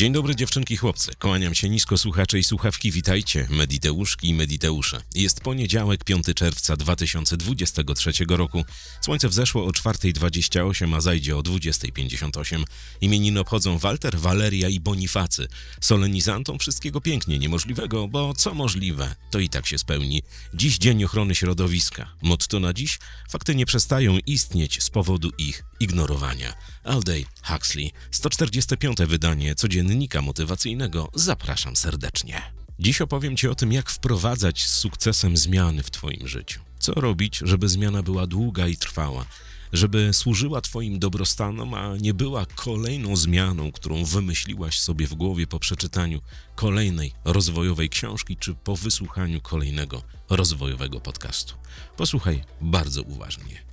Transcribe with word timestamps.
Dzień 0.00 0.12
dobry 0.12 0.36
dziewczynki 0.36 0.76
chłopcy. 0.76 1.12
Kłaniam 1.18 1.54
się 1.54 1.68
nisko 1.68 1.98
słuchacze 1.98 2.38
i 2.38 2.44
słuchawki. 2.44 2.90
Witajcie, 2.90 3.46
Mediteuszki 3.50 4.28
i 4.28 4.34
Mediteusze. 4.34 5.02
Jest 5.14 5.40
poniedziałek, 5.40 6.04
5 6.04 6.26
czerwca 6.34 6.76
2023 6.76 8.12
roku. 8.28 8.64
Słońce 9.00 9.28
wzeszło 9.28 9.66
o 9.66 9.70
4.28, 9.70 10.96
a 10.96 11.00
zajdzie 11.00 11.36
o 11.36 11.40
20.58. 11.40 12.64
Imieniny 13.00 13.40
obchodzą 13.40 13.78
Walter, 13.78 14.18
Waleria 14.18 14.68
i 14.68 14.80
Bonifacy. 14.80 15.48
Solenizantom 15.80 16.58
wszystkiego 16.58 17.00
pięknie 17.00 17.38
niemożliwego, 17.38 18.08
bo 18.08 18.34
co 18.34 18.54
możliwe, 18.54 19.14
to 19.30 19.38
i 19.38 19.48
tak 19.48 19.66
się 19.66 19.78
spełni. 19.78 20.22
Dziś 20.54 20.78
Dzień 20.78 21.04
Ochrony 21.04 21.34
Środowiska. 21.34 22.12
Motto 22.22 22.60
na 22.60 22.72
dziś? 22.72 22.98
Fakty 23.30 23.54
nie 23.54 23.66
przestają 23.66 24.18
istnieć 24.26 24.82
z 24.82 24.90
powodu 24.90 25.30
ich 25.38 25.69
ignorowania. 25.80 26.54
Aldej 26.84 27.26
Huxley, 27.42 27.92
145. 28.10 28.96
wydanie 29.06 29.54
codziennika 29.54 30.22
motywacyjnego. 30.22 31.10
Zapraszam 31.14 31.76
serdecznie. 31.76 32.42
Dziś 32.78 33.00
opowiem 33.00 33.36
Ci 33.36 33.48
o 33.48 33.54
tym, 33.54 33.72
jak 33.72 33.90
wprowadzać 33.90 34.62
z 34.62 34.78
sukcesem 34.78 35.36
zmiany 35.36 35.82
w 35.82 35.90
Twoim 35.90 36.28
życiu. 36.28 36.60
Co 36.78 36.92
robić, 36.92 37.40
żeby 37.44 37.68
zmiana 37.68 38.02
była 38.02 38.26
długa 38.26 38.68
i 38.68 38.76
trwała, 38.76 39.26
żeby 39.72 40.10
służyła 40.12 40.60
Twoim 40.60 40.98
dobrostanom, 40.98 41.74
a 41.74 41.96
nie 41.96 42.14
była 42.14 42.46
kolejną 42.46 43.16
zmianą, 43.16 43.72
którą 43.72 44.04
wymyśliłaś 44.04 44.80
sobie 44.80 45.06
w 45.06 45.14
głowie 45.14 45.46
po 45.46 45.58
przeczytaniu 45.58 46.20
kolejnej 46.54 47.12
rozwojowej 47.24 47.88
książki 47.88 48.36
czy 48.36 48.54
po 48.54 48.76
wysłuchaniu 48.76 49.40
kolejnego 49.40 50.02
rozwojowego 50.30 51.00
podcastu. 51.00 51.54
Posłuchaj 51.96 52.44
bardzo 52.60 53.02
uważnie. 53.02 53.69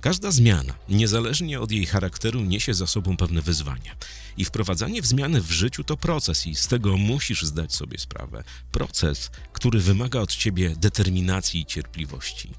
Każda 0.00 0.30
zmiana, 0.30 0.74
niezależnie 0.88 1.60
od 1.60 1.72
jej 1.72 1.86
charakteru, 1.86 2.40
niesie 2.40 2.74
za 2.74 2.86
sobą 2.86 3.16
pewne 3.16 3.42
wyzwania. 3.42 3.96
I 4.36 4.44
wprowadzanie 4.44 5.02
w 5.02 5.06
zmiany 5.06 5.40
w 5.40 5.50
życiu 5.50 5.84
to 5.84 5.96
proces, 5.96 6.46
i 6.46 6.54
z 6.54 6.66
tego 6.66 6.96
musisz 6.96 7.42
zdać 7.42 7.74
sobie 7.74 7.98
sprawę. 7.98 8.44
Proces, 8.72 9.30
który 9.52 9.80
wymaga 9.80 10.20
od 10.20 10.36
ciebie 10.36 10.74
determinacji 10.76 11.60
i 11.60 11.66
cierpliwości. 11.66 12.50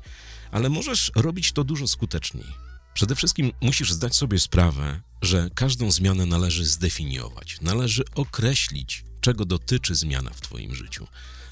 Ale 0.52 0.70
możesz 0.70 1.12
robić 1.16 1.52
to 1.52 1.64
dużo 1.64 1.88
skuteczniej. 1.88 2.48
Przede 2.94 3.16
wszystkim 3.16 3.52
musisz 3.62 3.92
zdać 3.92 4.16
sobie 4.16 4.40
sprawę, 4.40 5.02
że 5.22 5.50
każdą 5.56 5.92
zmianę 5.92 6.26
należy 6.26 6.66
zdefiniować, 6.66 7.58
należy 7.62 8.04
określić, 8.16 9.04
czego 9.22 9.46
dotyczy 9.46 9.96
zmiana 9.96 10.30
w 10.30 10.42
Twoim 10.42 10.76
życiu. 10.76 11.08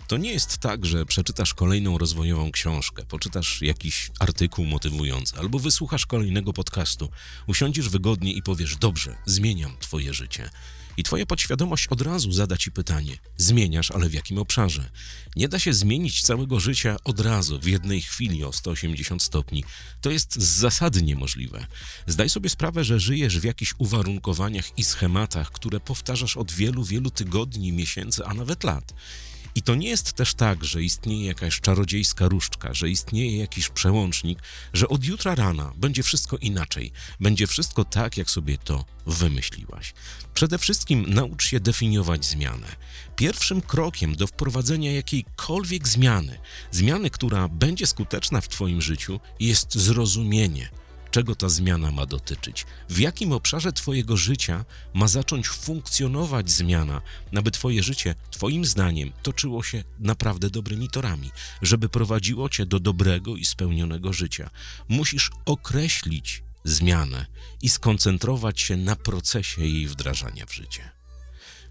To 0.09 0.17
nie 0.17 0.31
jest 0.31 0.57
tak, 0.57 0.85
że 0.85 1.05
przeczytasz 1.05 1.53
kolejną 1.53 1.97
rozwojową 1.97 2.52
książkę, 2.52 3.05
poczytasz 3.05 3.61
jakiś 3.61 4.11
artykuł 4.19 4.66
motywujący 4.66 5.38
albo 5.38 5.59
wysłuchasz 5.59 6.05
kolejnego 6.05 6.53
podcastu, 6.53 7.09
usiądziesz 7.47 7.89
wygodnie 7.89 8.33
i 8.33 8.41
powiesz: 8.41 8.77
Dobrze, 8.77 9.17
zmieniam 9.25 9.77
Twoje 9.79 10.13
życie. 10.13 10.49
I 10.97 11.03
Twoja 11.03 11.25
podświadomość 11.25 11.88
od 11.88 12.01
razu 12.01 12.31
zada 12.31 12.57
Ci 12.57 12.71
pytanie: 12.71 13.17
zmieniasz, 13.38 13.91
ale 13.91 14.09
w 14.09 14.13
jakim 14.13 14.38
obszarze? 14.38 14.89
Nie 15.35 15.47
da 15.47 15.59
się 15.59 15.73
zmienić 15.73 16.21
całego 16.21 16.59
życia 16.59 16.97
od 17.03 17.19
razu, 17.19 17.59
w 17.59 17.66
jednej 17.66 18.01
chwili 18.01 18.44
o 18.44 18.53
180 18.53 19.23
stopni. 19.23 19.63
To 20.01 20.09
jest 20.09 20.35
z 20.35 20.44
zasady 20.44 21.01
niemożliwe. 21.01 21.66
Zdaj 22.07 22.29
sobie 22.29 22.49
sprawę, 22.49 22.83
że 22.83 22.99
żyjesz 22.99 23.39
w 23.39 23.44
jakichś 23.44 23.73
uwarunkowaniach 23.77 24.77
i 24.77 24.83
schematach, 24.83 25.51
które 25.51 25.79
powtarzasz 25.79 26.38
od 26.38 26.51
wielu, 26.51 26.83
wielu 26.83 27.11
tygodni, 27.11 27.71
miesięcy, 27.71 28.25
a 28.25 28.33
nawet 28.33 28.63
lat. 28.63 28.94
I 29.55 29.61
to 29.61 29.75
nie 29.75 29.89
jest 29.89 30.14
też 30.14 30.33
tak, 30.33 30.64
że 30.64 30.83
istnieje 30.83 31.25
jakaś 31.25 31.59
czarodziejska 31.59 32.28
różdżka, 32.28 32.73
że 32.73 32.89
istnieje 32.89 33.38
jakiś 33.38 33.69
przełącznik, 33.69 34.39
że 34.73 34.88
od 34.88 35.03
jutra 35.03 35.36
rana 35.36 35.73
będzie 35.78 36.03
wszystko 36.03 36.38
inaczej, 36.38 36.91
będzie 37.19 37.47
wszystko 37.47 37.86
tak, 37.86 38.17
jak 38.17 38.29
sobie 38.29 38.57
to 38.57 38.85
wymyśliłaś. 39.06 39.94
Przede 40.34 40.57
wszystkim 40.57 41.06
naucz 41.07 41.47
się 41.47 41.59
definiować 41.59 42.25
zmianę. 42.25 42.75
Pierwszym 43.16 43.62
krokiem 43.62 44.16
do 44.16 44.28
wprowadzenia 44.28 44.91
jakiejkolwiek 44.91 45.88
zmiany, 45.88 46.40
zmiany, 46.72 47.09
która 47.09 47.47
będzie 47.47 47.88
skuteczna 47.88 48.41
w 48.41 48.47
Twoim 48.47 48.81
życiu, 48.81 49.19
jest 49.40 49.75
zrozumienie 49.75 50.69
czego 51.12 51.36
ta 51.36 51.50
zmiana 51.50 51.92
ma 51.92 52.06
dotyczyć, 52.06 52.66
w 52.90 53.00
jakim 53.00 53.31
obszarze 53.31 53.74
Twojego 53.74 54.18
życia 54.18 54.66
ma 54.94 55.08
zacząć 55.08 55.47
funkcjonować 55.47 56.52
zmiana, 56.52 57.02
aby 57.36 57.52
Twoje 57.52 57.84
życie, 57.84 58.16
Twoim 58.31 58.66
zdaniem, 58.66 59.12
toczyło 59.24 59.64
się 59.64 59.84
naprawdę 60.00 60.50
dobrymi 60.50 60.90
torami, 60.90 61.31
żeby 61.62 61.90
prowadziło 61.90 62.50
Cię 62.50 62.66
do 62.66 62.80
dobrego 62.80 63.36
i 63.36 63.46
spełnionego 63.46 64.14
życia. 64.14 64.50
Musisz 64.88 65.31
określić 65.46 66.44
zmianę 66.64 67.26
i 67.62 67.70
skoncentrować 67.70 68.62
się 68.62 68.78
na 68.78 68.96
procesie 68.96 69.62
jej 69.62 69.88
wdrażania 69.88 70.46
w 70.46 70.53
życie. 70.53 70.91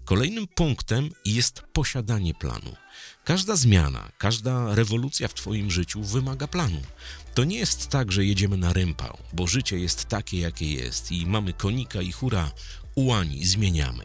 Kolejnym 0.05 0.47
punktem 0.47 1.09
jest 1.25 1.61
posiadanie 1.73 2.33
planu. 2.33 2.75
Każda 3.23 3.55
zmiana, 3.55 4.11
każda 4.17 4.75
rewolucja 4.75 5.27
w 5.27 5.33
Twoim 5.33 5.71
życiu 5.71 6.03
wymaga 6.03 6.47
planu. 6.47 6.81
To 7.33 7.43
nie 7.43 7.57
jest 7.57 7.87
tak, 7.87 8.11
że 8.11 8.25
jedziemy 8.25 8.57
na 8.57 8.73
rympał, 8.73 9.17
bo 9.33 9.47
życie 9.47 9.79
jest 9.79 10.05
takie, 10.05 10.39
jakie 10.39 10.73
jest 10.73 11.11
i 11.11 11.25
mamy 11.25 11.53
konika 11.53 12.01
i 12.01 12.11
hura, 12.11 12.51
ułani, 12.95 13.45
zmieniamy. 13.45 14.03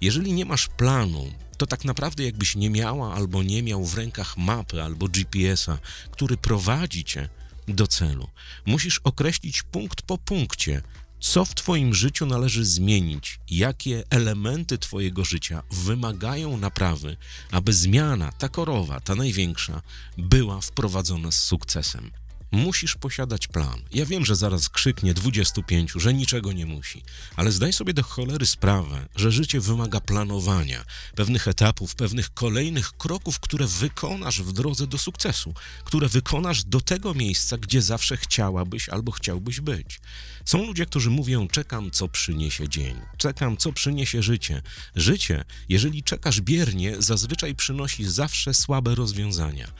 Jeżeli 0.00 0.32
nie 0.32 0.44
masz 0.44 0.68
planu, 0.68 1.32
to 1.56 1.66
tak 1.66 1.84
naprawdę 1.84 2.24
jakbyś 2.24 2.56
nie 2.56 2.70
miała 2.70 3.14
albo 3.14 3.42
nie 3.42 3.62
miał 3.62 3.84
w 3.84 3.94
rękach 3.94 4.36
mapy 4.36 4.82
albo 4.82 5.08
GPS-a, 5.08 5.78
który 6.10 6.36
prowadzi 6.36 7.04
cię 7.04 7.28
do 7.68 7.86
celu. 7.86 8.28
Musisz 8.66 9.00
określić 9.04 9.62
punkt 9.62 10.02
po 10.02 10.18
punkcie, 10.18 10.82
co 11.20 11.44
w 11.44 11.54
Twoim 11.54 11.94
życiu 11.94 12.26
należy 12.26 12.64
zmienić, 12.64 13.40
jakie 13.50 14.04
elementy 14.10 14.78
Twojego 14.78 15.24
życia 15.24 15.62
wymagają 15.70 16.56
naprawy, 16.56 17.16
aby 17.50 17.72
zmiana, 17.72 18.32
ta 18.32 18.48
korowa, 18.48 19.00
ta 19.00 19.14
największa, 19.14 19.82
była 20.18 20.60
wprowadzona 20.60 21.30
z 21.30 21.42
sukcesem. 21.42 22.10
Musisz 22.52 22.94
posiadać 22.94 23.48
plan. 23.48 23.82
Ja 23.92 24.06
wiem, 24.06 24.24
że 24.24 24.36
zaraz 24.36 24.68
krzyknie 24.68 25.14
25, 25.14 25.92
że 25.96 26.14
niczego 26.14 26.52
nie 26.52 26.66
musi, 26.66 27.02
ale 27.36 27.52
zdaj 27.52 27.72
sobie 27.72 27.94
do 27.94 28.02
cholery 28.02 28.46
sprawę, 28.46 29.08
że 29.16 29.32
życie 29.32 29.60
wymaga 29.60 30.00
planowania, 30.00 30.84
pewnych 31.14 31.48
etapów, 31.48 31.94
pewnych 31.94 32.34
kolejnych 32.34 32.92
kroków, 32.92 33.40
które 33.40 33.66
wykonasz 33.66 34.42
w 34.42 34.52
drodze 34.52 34.86
do 34.86 34.98
sukcesu, 34.98 35.54
które 35.84 36.08
wykonasz 36.08 36.64
do 36.64 36.80
tego 36.80 37.14
miejsca, 37.14 37.58
gdzie 37.58 37.82
zawsze 37.82 38.16
chciałabyś 38.16 38.88
albo 38.88 39.12
chciałbyś 39.12 39.60
być. 39.60 40.00
Są 40.44 40.66
ludzie, 40.66 40.86
którzy 40.86 41.10
mówią: 41.10 41.48
Czekam, 41.48 41.90
co 41.90 42.08
przyniesie 42.08 42.68
dzień, 42.68 43.00
czekam, 43.16 43.56
co 43.56 43.72
przyniesie 43.72 44.22
życie. 44.22 44.62
Życie, 44.96 45.44
jeżeli 45.68 46.02
czekasz 46.02 46.40
biernie, 46.40 46.94
zazwyczaj 46.98 47.54
przynosi 47.54 48.04
zawsze 48.04 48.54
słabe 48.54 48.94
rozwiązania 48.94 49.72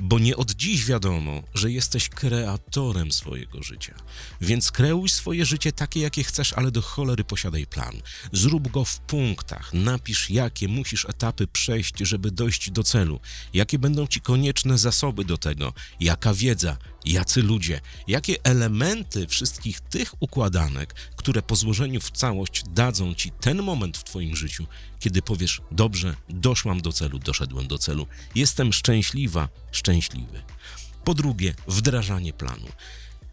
bo 0.00 0.18
nie 0.18 0.36
od 0.36 0.50
dziś 0.50 0.84
wiadomo, 0.84 1.42
że 1.54 1.70
jesteś 1.70 2.08
kreatorem 2.08 3.12
swojego 3.12 3.62
życia. 3.62 3.94
Więc 4.40 4.72
kreuj 4.72 5.08
swoje 5.08 5.46
życie 5.46 5.72
takie, 5.72 6.00
jakie 6.00 6.24
chcesz, 6.24 6.52
ale 6.52 6.70
do 6.70 6.82
cholery 6.82 7.24
posiadaj 7.24 7.66
plan. 7.66 8.02
Zrób 8.32 8.70
go 8.70 8.84
w 8.84 8.98
punktach, 9.00 9.74
napisz, 9.74 10.30
jakie 10.30 10.68
musisz 10.68 11.04
etapy 11.04 11.46
przejść, 11.46 11.98
żeby 11.98 12.30
dojść 12.30 12.70
do 12.70 12.82
celu, 12.82 13.20
jakie 13.54 13.78
będą 13.78 14.06
ci 14.06 14.20
konieczne 14.20 14.78
zasoby 14.78 15.24
do 15.24 15.38
tego, 15.38 15.72
jaka 16.00 16.34
wiedza, 16.34 16.76
jacy 17.04 17.42
ludzie, 17.42 17.80
jakie 18.08 18.36
elementy 18.44 19.26
wszystkich 19.26 19.80
tych 19.80 20.22
układanek, 20.22 20.94
które 21.16 21.42
po 21.42 21.56
złożeniu 21.56 22.00
w 22.00 22.10
całość 22.10 22.62
dadzą 22.68 23.14
ci 23.14 23.30
ten 23.30 23.62
moment 23.62 23.98
w 23.98 24.04
Twoim 24.04 24.36
życiu, 24.36 24.66
kiedy 24.98 25.22
powiesz: 25.22 25.60
Dobrze, 25.70 26.16
doszłam 26.28 26.80
do 26.80 26.92
celu, 26.92 27.18
doszedłem 27.18 27.68
do 27.68 27.78
celu, 27.78 28.06
jestem 28.34 28.72
szczęśliwa, 28.72 29.48
szczęśliwy. 29.72 30.42
Po 31.04 31.14
drugie, 31.14 31.54
wdrażanie 31.68 32.32
planu. 32.32 32.68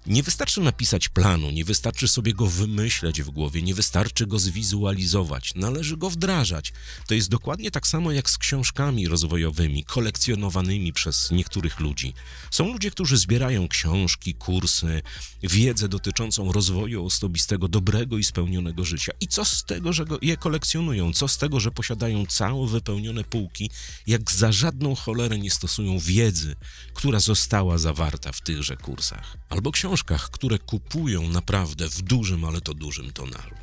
Nie 0.07 0.23
wystarczy 0.23 0.61
napisać 0.61 1.09
planu, 1.09 1.51
nie 1.51 1.65
wystarczy 1.65 2.07
sobie 2.07 2.33
go 2.33 2.47
wymyśleć 2.47 3.21
w 3.21 3.29
głowie, 3.29 3.61
nie 3.61 3.73
wystarczy 3.73 4.27
go 4.27 4.39
zwizualizować, 4.39 5.55
należy 5.55 5.97
go 5.97 6.09
wdrażać. 6.09 6.73
To 7.07 7.13
jest 7.13 7.29
dokładnie 7.29 7.71
tak 7.71 7.87
samo 7.87 8.11
jak 8.11 8.29
z 8.29 8.37
książkami 8.37 9.07
rozwojowymi, 9.07 9.83
kolekcjonowanymi 9.83 10.93
przez 10.93 11.31
niektórych 11.31 11.79
ludzi. 11.79 12.13
Są 12.51 12.73
ludzie, 12.73 12.91
którzy 12.91 13.17
zbierają 13.17 13.67
książki, 13.67 14.35
kursy, 14.35 15.01
wiedzę 15.43 15.89
dotyczącą 15.89 16.51
rozwoju 16.51 17.05
osobistego, 17.05 17.67
dobrego 17.67 18.17
i 18.17 18.23
spełnionego 18.23 18.85
życia. 18.85 19.11
I 19.21 19.27
co 19.27 19.45
z 19.45 19.63
tego, 19.63 19.93
że 19.93 20.05
je 20.21 20.37
kolekcjonują? 20.37 21.13
Co 21.13 21.27
z 21.27 21.37
tego, 21.37 21.59
że 21.59 21.71
posiadają 21.71 22.25
całe 22.25 22.67
wypełnione 22.67 23.23
półki, 23.23 23.69
jak 24.07 24.31
za 24.31 24.51
żadną 24.51 24.95
cholerę 24.95 25.39
nie 25.39 25.51
stosują 25.51 25.99
wiedzy, 25.99 26.55
która 26.93 27.19
została 27.19 27.77
zawarta 27.77 28.31
w 28.31 28.41
tychże 28.41 28.77
kursach? 28.77 29.37
Albo 29.49 29.71
książki 29.71 29.98
książkach, 30.03 30.29
które 30.29 30.59
kupują 30.59 31.29
naprawdę 31.29 31.89
w 31.89 32.01
dużym, 32.01 32.45
ale 32.45 32.61
to 32.61 32.73
dużym 32.73 33.11
tonaru. 33.13 33.55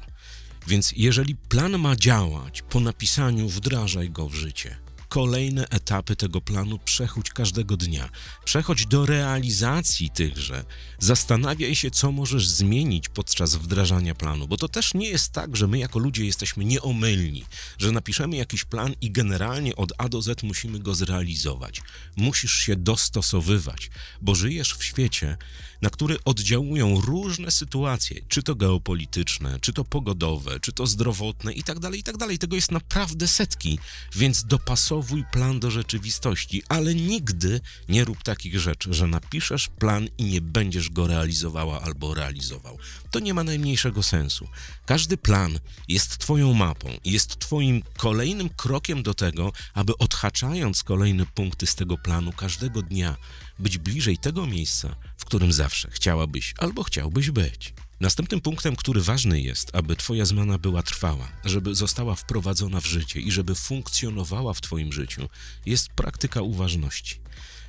Więc 0.67 0.93
jeżeli 0.97 1.37
plan 1.37 1.79
ma 1.79 1.97
działać, 1.97 2.62
po 2.62 2.81
napisaniu 2.81 3.49
wdrażaj 3.49 4.11
go 4.11 4.29
w 4.29 4.35
życie. 4.35 4.77
kolejne 5.09 5.69
etapy 5.69 6.17
tego 6.17 6.41
planu 6.41 6.79
przechodź 6.79 7.31
każdego 7.31 7.77
dnia. 7.77 8.09
Przechodź 8.44 8.87
do 8.87 9.06
realizacji 9.06 10.11
tychże. 10.11 10.65
Zastanawiaj 10.99 11.75
się, 11.75 11.91
co 11.91 12.12
możesz 12.12 12.49
zmienić 12.49 13.09
podczas 13.09 13.55
wdrażania 13.55 14.15
planu, 14.15 14.49
bo 14.49 14.56
to 14.56 14.69
też 14.69 14.94
nie 14.94 15.09
jest 15.09 15.33
tak, 15.33 15.56
że 15.56 15.67
my 15.67 15.79
jako 15.79 15.99
ludzie 15.99 16.25
jesteśmy 16.25 16.65
nieomylni, 16.65 17.44
że 17.79 17.93
napiszemy 17.93 18.37
jakiś 18.37 18.65
plan 18.65 18.94
i 19.00 19.11
generalnie 19.11 19.77
od 19.77 19.93
A 19.99 20.09
do 20.09 20.23
Z 20.23 20.43
musimy 20.43 20.79
go 20.79 20.94
zrealizować. 20.94 21.81
Musisz 22.17 22.53
się 22.53 22.77
dostosowywać, 22.77 23.91
bo 24.21 24.35
żyjesz 24.35 24.75
w 24.75 24.85
świecie, 24.85 25.37
na 25.82 25.90
który 25.90 26.17
oddziałują 26.25 27.00
różne 27.00 27.50
sytuacje, 27.50 28.20
czy 28.28 28.43
to 28.43 28.55
geopolityczne, 28.55 29.61
czy 29.61 29.73
to 29.73 29.84
pogodowe, 29.84 30.61
czy 30.61 30.73
to 30.73 30.87
zdrowotne 30.87 31.52
i 31.52 31.62
tak 31.62 31.78
dalej, 31.78 32.00
i 32.00 32.02
tak. 32.02 32.17
Tego 32.40 32.56
jest 32.56 32.73
naprawdę 32.73 33.28
setki, 33.28 33.78
więc 34.14 34.44
dopasowuj 34.44 35.25
plan 35.32 35.61
do 35.61 35.70
rzeczywistości, 35.70 36.62
ale 36.69 36.94
nigdy 36.94 37.61
nie 37.88 38.05
rób 38.05 38.23
takich 38.23 38.61
rzeczy, 38.61 38.94
że 38.94 39.06
napiszesz 39.06 39.69
plan 39.69 40.08
i 40.19 40.25
nie 40.25 40.40
będziesz 40.40 40.90
go 40.90 41.06
realizowała 41.06 41.82
albo 41.82 42.14
realizował. 42.14 42.78
To 43.11 43.20
nie 43.20 43.34
ma 43.34 43.44
najmniejszego 43.44 44.02
sensu. 44.02 44.49
Każdy 44.87 45.17
plan 45.17 45.58
jest 45.88 46.19
Twoją 46.19 46.52
mapą, 46.52 46.88
jest 47.05 47.38
Twoim 47.38 47.82
kolejnym 47.96 48.49
krokiem 48.49 49.02
do 49.02 49.14
tego, 49.14 49.52
aby 49.75 49.99
odhaczając 49.99 50.82
kolejne 50.82 51.26
punkty 51.26 51.67
z 51.67 51.75
tego 51.75 51.99
planu 51.99 52.32
każdego 52.32 52.82
dnia, 52.82 53.17
być 53.58 53.79
bliżej 53.79 54.19
tego 54.19 54.47
miejsca, 54.47 54.97
w 55.17 55.25
którym 55.25 55.53
zawsze 55.53 55.91
chciałabyś 55.91 56.55
albo 56.58 56.82
chciałbyś 56.82 57.31
być. 57.31 57.75
Następnym 58.00 58.41
punktem, 58.41 58.76
który 58.76 59.00
ważny 59.00 59.41
jest, 59.41 59.76
aby 59.76 59.97
Twoja 59.97 60.25
zmiana 60.25 60.58
była 60.58 60.82
trwała, 60.82 61.29
żeby 61.44 61.75
została 61.75 62.14
wprowadzona 62.14 62.81
w 62.81 62.87
życie 62.87 63.20
i 63.20 63.31
żeby 63.31 63.55
funkcjonowała 63.55 64.55
w 64.55 64.61
Twoim 64.61 64.93
życiu, 64.93 65.29
jest 65.67 65.88
praktyka 65.88 66.43
uważności. 66.43 67.20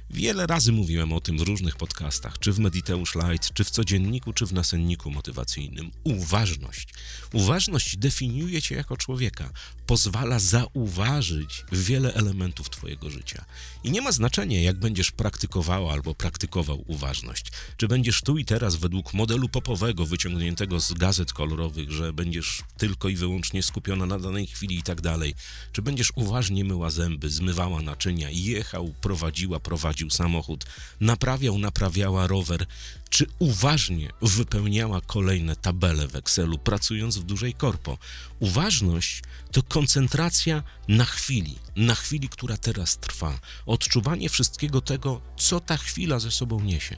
Wiele 0.09 0.47
razy 0.47 0.71
mówiłem 0.71 1.13
o 1.13 1.21
tym 1.21 1.37
w 1.37 1.41
różnych 1.41 1.75
podcastach, 1.75 2.39
czy 2.39 2.53
w 2.53 2.59
Mediteusz 2.59 3.15
Light, 3.15 3.53
czy 3.53 3.63
w 3.63 3.69
codzienniku, 3.69 4.33
czy 4.33 4.45
w 4.45 4.53
nasenniku 4.53 5.11
motywacyjnym. 5.11 5.91
Uważność. 6.03 6.87
Uważność 7.33 7.97
definiuje 7.97 8.61
cię 8.61 8.75
jako 8.75 8.97
człowieka, 8.97 9.49
pozwala 9.85 10.39
zauważyć 10.39 11.65
wiele 11.71 12.13
elementów 12.13 12.69
twojego 12.69 13.09
życia. 13.09 13.45
I 13.83 13.91
nie 13.91 14.01
ma 14.01 14.11
znaczenia, 14.11 14.61
jak 14.61 14.79
będziesz 14.79 15.11
praktykowała 15.11 15.93
albo 15.93 16.15
praktykował 16.15 16.83
uważność. 16.87 17.51
Czy 17.77 17.87
będziesz 17.87 18.21
tu 18.21 18.37
i 18.37 18.45
teraz 18.45 18.75
według 18.75 19.13
modelu 19.13 19.49
popowego 19.49 20.05
wyciągniętego 20.05 20.79
z 20.79 20.93
gazet 20.93 21.33
kolorowych, 21.33 21.91
że 21.91 22.13
będziesz 22.13 22.63
tylko 22.77 23.09
i 23.09 23.15
wyłącznie 23.15 23.63
skupiona 23.63 24.05
na 24.05 24.19
danej 24.19 24.47
chwili 24.47 24.77
i 24.77 24.83
tak 24.83 25.01
dalej. 25.01 25.35
Czy 25.71 25.81
będziesz 25.81 26.11
uważnie 26.15 26.63
myła 26.63 26.89
zęby, 26.89 27.29
zmywała 27.29 27.81
naczynia, 27.81 28.29
jechał, 28.29 28.93
prowadziła, 29.01 29.59
prowadził 29.97 30.09
samochód, 30.09 30.65
naprawiał, 30.99 31.57
naprawiała 31.57 32.27
rower, 32.27 32.65
czy 33.09 33.25
uważnie 33.39 34.09
wypełniała 34.21 35.01
kolejne 35.01 35.55
tabele 35.55 36.07
w 36.07 36.15
Excelu, 36.15 36.57
pracując 36.57 37.17
w 37.17 37.23
dużej 37.23 37.53
korpo. 37.53 37.97
Uważność 38.39 39.21
to 39.51 39.63
koncentracja 39.63 40.63
na 40.87 41.05
chwili, 41.05 41.55
na 41.75 41.95
chwili, 41.95 42.29
która 42.29 42.57
teraz 42.57 42.97
trwa, 42.97 43.39
odczuwanie 43.65 44.29
wszystkiego 44.29 44.81
tego, 44.81 45.21
co 45.37 45.59
ta 45.59 45.77
chwila 45.77 46.19
ze 46.19 46.31
sobą 46.31 46.59
niesie. 46.59 46.97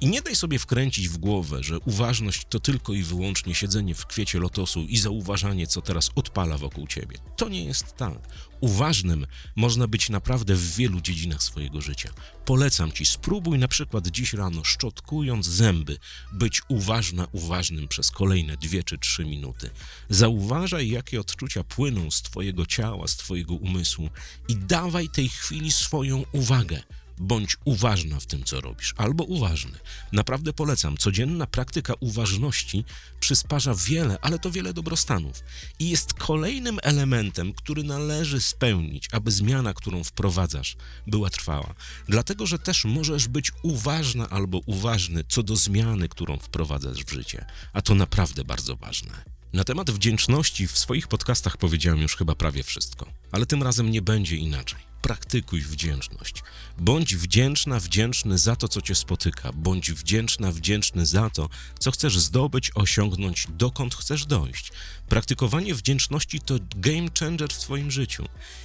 I 0.00 0.06
nie 0.06 0.22
daj 0.22 0.36
sobie 0.36 0.58
wkręcić 0.58 1.08
w 1.08 1.16
głowę, 1.16 1.62
że 1.62 1.78
uważność 1.78 2.42
to 2.48 2.60
tylko 2.60 2.92
i 2.92 3.02
wyłącznie 3.02 3.54
siedzenie 3.54 3.94
w 3.94 4.06
kwiecie 4.06 4.38
lotosu 4.38 4.82
i 4.82 4.96
zauważanie, 4.96 5.66
co 5.66 5.82
teraz 5.82 6.10
odpala 6.14 6.58
wokół 6.58 6.86
ciebie. 6.86 7.18
To 7.36 7.48
nie 7.48 7.64
jest 7.64 7.96
tak. 7.96 8.18
Uważnym 8.60 9.26
można 9.56 9.86
być 9.86 10.10
naprawdę 10.10 10.54
w 10.54 10.76
wielu 10.76 11.00
dziedzinach 11.00 11.42
swojego 11.42 11.80
życia. 11.80 12.10
Polecam 12.44 12.92
ci, 12.92 13.06
spróbuj 13.06 13.58
na 13.58 13.68
przykład 13.68 14.06
dziś 14.06 14.32
rano, 14.32 14.64
szczotkując 14.64 15.46
zęby, 15.46 15.98
być 16.32 16.62
uważna, 16.68 17.26
uważnym 17.32 17.88
przez 17.88 18.10
kolejne 18.10 18.56
dwie 18.56 18.84
czy 18.84 18.98
trzy 18.98 19.24
minuty. 19.24 19.70
Zauważaj, 20.08 20.88
jakie 20.88 21.20
odczucia 21.20 21.64
płyną 21.64 22.10
z 22.10 22.22
twojego 22.22 22.66
ciała, 22.66 23.08
z 23.08 23.16
twojego 23.16 23.54
umysłu 23.54 24.10
i 24.48 24.56
dawaj 24.56 25.08
tej 25.08 25.28
chwili 25.28 25.72
swoją 25.72 26.24
uwagę. 26.32 26.82
Bądź 27.18 27.56
uważna 27.64 28.20
w 28.20 28.26
tym, 28.26 28.44
co 28.44 28.60
robisz, 28.60 28.94
albo 28.96 29.24
uważny. 29.24 29.78
Naprawdę 30.12 30.52
polecam. 30.52 30.96
Codzienna 30.96 31.46
praktyka 31.46 31.94
uważności 32.00 32.84
przysparza 33.20 33.74
wiele, 33.74 34.18
ale 34.22 34.38
to 34.38 34.50
wiele 34.50 34.72
dobrostanów. 34.72 35.42
I 35.78 35.90
jest 35.90 36.14
kolejnym 36.14 36.78
elementem, 36.82 37.52
który 37.52 37.82
należy 37.82 38.40
spełnić, 38.40 39.08
aby 39.12 39.30
zmiana, 39.30 39.74
którą 39.74 40.04
wprowadzasz, 40.04 40.76
była 41.06 41.30
trwała. 41.30 41.74
Dlatego, 42.08 42.46
że 42.46 42.58
też 42.58 42.84
możesz 42.84 43.28
być 43.28 43.52
uważna 43.62 44.28
albo 44.28 44.60
uważny 44.66 45.24
co 45.28 45.42
do 45.42 45.56
zmiany, 45.56 46.08
którą 46.08 46.38
wprowadzasz 46.38 47.04
w 47.04 47.12
życie. 47.12 47.46
A 47.72 47.82
to 47.82 47.94
naprawdę 47.94 48.44
bardzo 48.44 48.76
ważne. 48.76 49.24
Na 49.52 49.64
temat 49.64 49.90
wdzięczności 49.90 50.66
w 50.66 50.78
swoich 50.78 51.08
podcastach 51.08 51.56
powiedziałem 51.56 52.02
już 52.02 52.16
chyba 52.16 52.34
prawie 52.34 52.62
wszystko, 52.62 53.06
ale 53.32 53.46
tym 53.46 53.62
razem 53.62 53.90
nie 53.90 54.02
będzie 54.02 54.36
inaczej 54.36 54.95
praktykuj 55.06 55.60
wdzięczność. 55.60 56.42
Bądź 56.78 57.16
wdzięczna, 57.16 57.80
wdzięczny 57.80 58.38
za 58.38 58.56
to, 58.56 58.68
co 58.68 58.82
cię 58.82 58.94
spotyka. 58.94 59.52
Bądź 59.52 59.92
wdzięczna, 59.92 60.52
wdzięczny 60.52 61.06
za 61.06 61.30
to, 61.30 61.48
co 61.78 61.90
chcesz 61.90 62.18
zdobyć, 62.18 62.70
osiągnąć, 62.74 63.46
dokąd 63.50 63.94
chcesz 63.94 64.26
dojść. 64.26 64.72
Praktykowanie 65.08 65.74
wdzięczności 65.74 66.40
to 66.40 66.54
game 66.76 67.08
changer 67.20 67.52
w 67.52 67.58
twoim 67.58 67.90
życiu. 67.90 68.24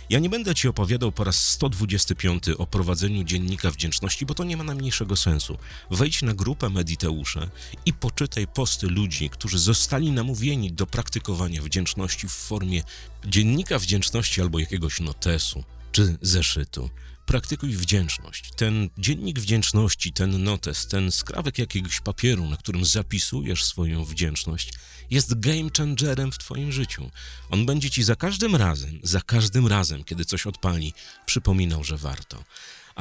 Ja 0.09 0.19
nie 0.19 0.29
będę 0.29 0.55
ci 0.55 0.67
opowiadał 0.67 1.11
po 1.11 1.23
raz 1.23 1.47
125 1.47 2.49
o 2.57 2.67
prowadzeniu 2.67 3.23
dziennika 3.23 3.71
wdzięczności, 3.71 4.25
bo 4.25 4.33
to 4.33 4.43
nie 4.43 4.57
ma 4.57 4.63
najmniejszego 4.63 5.15
sensu. 5.15 5.57
Wejdź 5.91 6.21
na 6.21 6.33
grupę 6.33 6.69
Mediteusze 6.69 7.49
i 7.85 7.93
poczytaj 7.93 8.47
posty 8.47 8.87
ludzi, 8.87 9.29
którzy 9.29 9.59
zostali 9.59 10.11
namówieni 10.11 10.71
do 10.71 10.87
praktykowania 10.87 11.61
wdzięczności 11.61 12.27
w 12.27 12.31
formie 12.31 12.83
dziennika 13.25 13.79
wdzięczności 13.79 14.41
albo 14.41 14.59
jakiegoś 14.59 14.99
notesu 14.99 15.63
czy 15.91 16.17
zeszytu. 16.21 16.89
Praktykuj 17.25 17.69
wdzięczność. 17.69 18.51
Ten 18.55 18.89
dziennik 18.97 19.39
wdzięczności, 19.39 20.13
ten 20.13 20.43
notes, 20.43 20.87
ten 20.87 21.11
skrawek 21.11 21.57
jakiegoś 21.57 21.99
papieru, 21.99 22.49
na 22.49 22.57
którym 22.57 22.85
zapisujesz 22.85 23.65
swoją 23.65 24.05
wdzięczność, 24.05 24.73
jest 25.09 25.39
game 25.39 25.69
changerem 25.77 26.31
w 26.31 26.37
Twoim 26.37 26.71
życiu. 26.71 27.11
On 27.49 27.65
będzie 27.65 27.89
Ci 27.89 28.03
za 28.03 28.15
każdym 28.15 28.55
razem, 28.55 28.99
za 29.03 29.21
każdym 29.21 29.67
razem, 29.67 30.03
kiedy 30.03 30.25
coś 30.25 30.47
odpali, 30.47 30.93
przypominał, 31.25 31.83
że 31.83 31.97
warto 31.97 32.43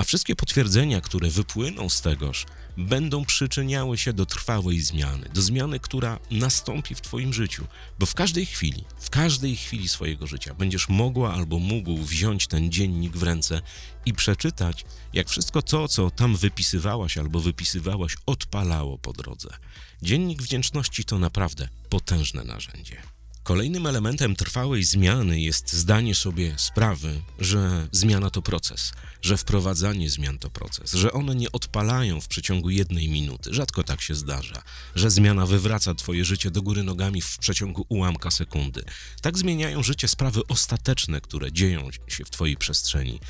a 0.00 0.04
wszystkie 0.04 0.36
potwierdzenia, 0.36 1.00
które 1.00 1.30
wypłyną 1.30 1.88
z 1.88 2.00
tegoż, 2.00 2.46
będą 2.76 3.24
przyczyniały 3.24 3.98
się 3.98 4.12
do 4.12 4.26
trwałej 4.26 4.80
zmiany, 4.80 5.28
do 5.34 5.42
zmiany, 5.42 5.80
która 5.80 6.18
nastąpi 6.30 6.94
w 6.94 7.00
Twoim 7.00 7.32
życiu, 7.32 7.66
bo 7.98 8.06
w 8.06 8.14
każdej 8.14 8.46
chwili, 8.46 8.84
w 9.00 9.10
każdej 9.10 9.56
chwili 9.56 9.88
swojego 9.88 10.26
życia 10.26 10.54
będziesz 10.54 10.88
mogła 10.88 11.34
albo 11.34 11.58
mógł 11.58 11.96
wziąć 11.96 12.46
ten 12.46 12.72
dziennik 12.72 13.16
w 13.16 13.22
ręce 13.22 13.62
i 14.06 14.14
przeczytać, 14.14 14.84
jak 15.12 15.28
wszystko 15.28 15.62
to, 15.62 15.88
co 15.88 16.10
tam 16.10 16.36
wypisywałaś 16.36 17.18
albo 17.18 17.40
wypisywałaś, 17.40 18.16
odpalało 18.26 18.98
po 18.98 19.12
drodze. 19.12 19.48
Dziennik 20.02 20.42
wdzięczności 20.42 21.04
to 21.04 21.18
naprawdę 21.18 21.68
potężne 21.88 22.44
narzędzie. 22.44 23.02
Kolejnym 23.42 23.86
elementem 23.86 24.36
trwałej 24.36 24.84
zmiany 24.84 25.40
jest 25.40 25.72
zdanie 25.72 26.14
sobie 26.14 26.54
sprawy, 26.56 27.22
że 27.38 27.88
zmiana 27.92 28.30
to 28.30 28.42
proces, 28.42 28.92
że 29.22 29.36
wprowadzanie 29.36 30.10
zmian 30.10 30.38
to 30.38 30.50
proces, 30.50 30.92
że 30.92 31.12
one 31.12 31.34
nie 31.34 31.52
odpalają 31.52 32.20
w 32.20 32.28
przeciągu 32.28 32.70
jednej 32.70 33.08
minuty, 33.08 33.54
rzadko 33.54 33.84
tak 33.84 34.02
się 34.02 34.14
zdarza, 34.14 34.62
że 34.94 35.10
zmiana 35.10 35.46
wywraca 35.46 35.94
Twoje 35.94 36.24
życie 36.24 36.50
do 36.50 36.62
góry 36.62 36.82
nogami 36.82 37.20
w 37.20 37.38
przeciągu 37.38 37.86
ułamka 37.88 38.30
sekundy. 38.30 38.84
Tak 39.22 39.38
zmieniają 39.38 39.82
życie 39.82 40.08
sprawy 40.08 40.40
ostateczne, 40.48 41.20
które 41.20 41.52
dzieją 41.52 41.88
się 42.08 42.24
w 42.24 42.30
Twojej 42.30 42.56
przestrzeni. 42.56 43.20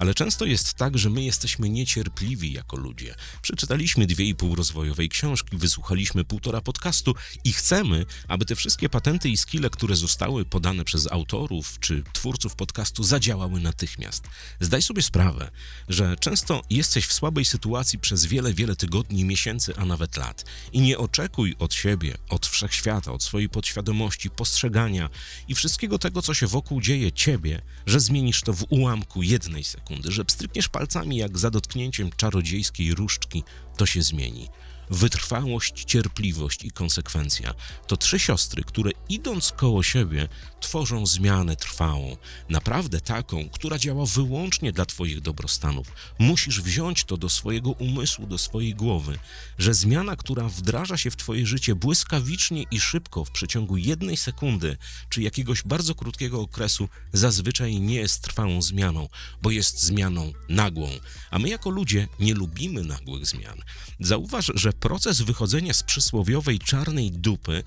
Ale 0.00 0.14
często 0.14 0.44
jest 0.44 0.74
tak, 0.74 0.98
że 0.98 1.10
my 1.10 1.22
jesteśmy 1.22 1.68
niecierpliwi 1.68 2.52
jako 2.52 2.76
ludzie. 2.76 3.14
Przeczytaliśmy 3.42 4.06
dwie 4.06 4.24
i 4.24 4.34
pół 4.34 4.54
rozwojowej 4.54 5.08
książki, 5.08 5.56
wysłuchaliśmy 5.56 6.24
półtora 6.24 6.60
podcastu 6.60 7.14
i 7.44 7.52
chcemy, 7.52 8.06
aby 8.28 8.44
te 8.44 8.56
wszystkie 8.56 8.88
patenty 8.88 9.28
i 9.28 9.36
skille, 9.36 9.70
które 9.70 9.96
zostały 9.96 10.44
podane 10.44 10.84
przez 10.84 11.12
autorów 11.12 11.78
czy 11.80 12.02
twórców 12.12 12.54
podcastu, 12.54 13.04
zadziałały 13.04 13.60
natychmiast. 13.60 14.24
Zdaj 14.60 14.82
sobie 14.82 15.02
sprawę, 15.02 15.50
że 15.88 16.16
często 16.16 16.62
jesteś 16.70 17.06
w 17.06 17.12
słabej 17.12 17.44
sytuacji 17.44 17.98
przez 17.98 18.26
wiele, 18.26 18.54
wiele 18.54 18.76
tygodni, 18.76 19.24
miesięcy, 19.24 19.76
a 19.76 19.84
nawet 19.84 20.16
lat. 20.16 20.44
I 20.72 20.80
nie 20.80 20.98
oczekuj 20.98 21.56
od 21.58 21.74
siebie, 21.74 22.18
od 22.28 22.46
wszechświata, 22.46 23.12
od 23.12 23.22
swojej 23.22 23.48
podświadomości, 23.48 24.30
postrzegania 24.30 25.10
i 25.48 25.54
wszystkiego 25.54 25.98
tego, 25.98 26.22
co 26.22 26.34
się 26.34 26.46
wokół 26.46 26.80
dzieje 26.80 27.12
ciebie, 27.12 27.62
że 27.86 28.00
zmienisz 28.00 28.42
to 28.42 28.52
w 28.52 28.64
ułamku 28.68 29.22
jednej 29.22 29.64
sekundy 29.64 29.89
sekundy, 29.90 30.10
że 30.10 30.24
pstrykniesz 30.24 30.68
palcami 30.68 31.16
jak 31.16 31.38
za 31.38 31.50
dotknięciem 31.50 32.10
czarodziejskiej 32.16 32.94
różdżki, 32.94 33.44
to 33.76 33.86
się 33.86 34.02
zmieni. 34.02 34.48
Wytrwałość, 34.90 35.84
cierpliwość 35.84 36.64
i 36.64 36.70
konsekwencja. 36.70 37.54
To 37.86 37.96
trzy 37.96 38.18
siostry, 38.18 38.64
które 38.64 38.90
idąc 39.08 39.52
koło 39.52 39.82
siebie, 39.82 40.28
tworzą 40.60 41.06
zmianę 41.06 41.56
trwałą. 41.56 42.16
Naprawdę 42.48 43.00
taką, 43.00 43.48
która 43.48 43.78
działa 43.78 44.06
wyłącznie 44.06 44.72
dla 44.72 44.86
Twoich 44.86 45.20
dobrostanów. 45.20 45.86
Musisz 46.18 46.62
wziąć 46.62 47.04
to 47.04 47.16
do 47.16 47.28
swojego 47.28 47.70
umysłu, 47.70 48.26
do 48.26 48.38
swojej 48.38 48.74
głowy, 48.74 49.18
że 49.58 49.74
zmiana, 49.74 50.16
która 50.16 50.48
wdraża 50.48 50.96
się 50.96 51.10
w 51.10 51.16
Twoje 51.16 51.46
życie 51.46 51.74
błyskawicznie 51.74 52.64
i 52.70 52.80
szybko 52.80 53.24
w 53.24 53.30
przeciągu 53.30 53.76
jednej 53.76 54.16
sekundy, 54.16 54.76
czy 55.08 55.22
jakiegoś 55.22 55.62
bardzo 55.62 55.94
krótkiego 55.94 56.40
okresu, 56.40 56.88
zazwyczaj 57.12 57.80
nie 57.80 57.94
jest 57.94 58.22
trwałą 58.22 58.62
zmianą, 58.62 59.08
bo 59.42 59.50
jest 59.50 59.82
zmianą 59.82 60.32
nagłą. 60.48 60.88
A 61.30 61.38
my 61.38 61.48
jako 61.48 61.70
ludzie 61.70 62.08
nie 62.20 62.34
lubimy 62.34 62.84
nagłych 62.84 63.26
zmian. 63.26 63.58
Zauważ, 64.00 64.52
że 64.54 64.72
proces 64.80 65.20
wychodzenia 65.20 65.74
z 65.74 65.82
przysłowiowej 65.82 66.58
czarnej 66.58 67.12
dupy 67.12 67.62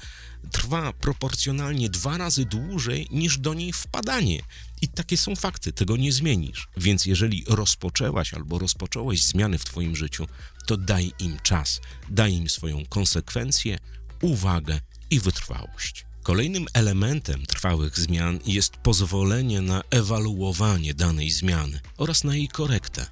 trwa 0.51 0.93
proporcjonalnie 0.93 1.89
dwa 1.89 2.17
razy 2.17 2.46
dłużej 2.46 3.08
niż 3.12 3.38
do 3.38 3.53
niej 3.53 3.74
wpadanie. 3.74 4.41
I 4.82 4.88
takie 4.88 5.17
są 5.17 5.36
fakty, 5.36 5.74
tego 5.74 5.98
nie 5.98 6.12
zmienisz. 6.12 6.67
Więc 6.77 7.05
jeżeli 7.05 7.46
rozpoczęłaś 7.48 8.34
albo 8.34 8.60
rozpocząłeś 8.60 9.24
zmiany 9.24 9.58
w 9.58 9.65
Twoim 9.65 9.96
życiu, 9.96 10.27
to 10.65 10.77
daj 10.77 11.12
im 11.20 11.38
czas, 11.43 11.82
daj 12.10 12.34
im 12.34 12.50
swoją 12.50 12.86
konsekwencję, 12.86 13.77
uwagę 14.22 14.79
i 15.10 15.20
wytrwałość. 15.20 16.05
Kolejnym 16.24 16.65
elementem 16.74 17.46
trwałych 17.46 18.00
zmian 18.00 18.39
jest 18.46 18.77
pozwolenie 18.77 19.62
na 19.62 19.82
ewaluowanie 19.89 20.93
danej 20.93 21.32
zmiany 21.32 21.79
oraz 21.98 22.24
na 22.24 22.36
jej 22.36 22.48
korektę. 22.48 23.05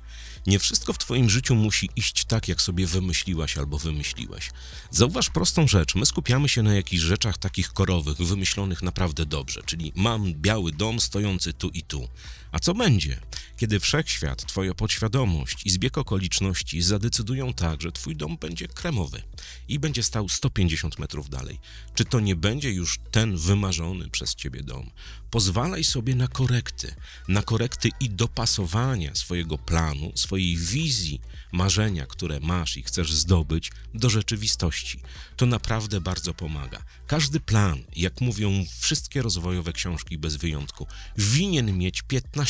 Nie 0.47 0.59
wszystko 0.59 0.93
w 0.93 0.97
Twoim 0.97 1.29
życiu 1.29 1.55
musi 1.55 1.89
iść 1.95 2.25
tak, 2.25 2.47
jak 2.47 2.61
sobie 2.61 2.87
wymyśliłaś 2.87 3.57
albo 3.57 3.77
wymyśliłeś. 3.77 4.51
Zauważ 4.91 5.29
prostą 5.29 5.67
rzecz. 5.67 5.95
My 5.95 6.05
skupiamy 6.05 6.49
się 6.49 6.63
na 6.63 6.73
jakichś 6.73 7.03
rzeczach 7.03 7.37
takich 7.37 7.73
korowych, 7.73 8.17
wymyślonych 8.17 8.81
naprawdę 8.83 9.25
dobrze, 9.25 9.61
czyli 9.65 9.93
mam 9.95 10.33
biały 10.33 10.71
dom 10.71 10.99
stojący 10.99 11.53
tu 11.53 11.69
i 11.69 11.83
tu. 11.83 12.07
A 12.51 12.59
co 12.59 12.73
będzie, 12.73 13.19
kiedy 13.57 13.79
wszechświat, 13.79 14.45
Twoja 14.45 14.73
podświadomość 14.73 15.65
i 15.65 15.69
zbieg 15.69 15.97
okoliczności 15.97 16.81
zadecydują 16.81 17.53
tak, 17.53 17.81
że 17.81 17.91
Twój 17.91 18.15
dom 18.15 18.37
będzie 18.37 18.67
kremowy 18.67 19.21
i 19.67 19.79
będzie 19.79 20.03
stał 20.03 20.29
150 20.29 20.99
metrów 20.99 21.29
dalej? 21.29 21.59
Czy 21.95 22.05
to 22.05 22.19
nie 22.19 22.35
będzie 22.35 22.71
już 22.71 22.99
ten 23.11 23.37
wymarzony 23.37 24.09
przez 24.09 24.35
Ciebie 24.35 24.63
dom? 24.63 24.89
Pozwalaj 25.31 25.83
sobie 25.83 26.15
na 26.15 26.27
korekty, 26.27 26.95
na 27.27 27.41
korekty 27.41 27.89
i 27.99 28.09
dopasowania 28.09 29.15
swojego 29.15 29.57
planu, 29.57 30.11
swojej 30.15 30.57
wizji, 30.57 31.21
marzenia, 31.51 32.05
które 32.05 32.39
masz 32.39 32.77
i 32.77 32.83
chcesz 32.83 33.13
zdobyć, 33.13 33.71
do 33.93 34.09
rzeczywistości. 34.09 34.99
To 35.35 35.45
naprawdę 35.45 36.01
bardzo 36.01 36.33
pomaga. 36.33 36.83
Każdy 37.07 37.39
plan, 37.39 37.83
jak 37.95 38.21
mówią 38.21 38.65
wszystkie 38.79 39.21
rozwojowe 39.21 39.73
książki 39.73 40.17
bez 40.17 40.35
wyjątku, 40.35 40.87
winien 41.17 41.77
mieć 41.77 42.03
15% 42.03 42.40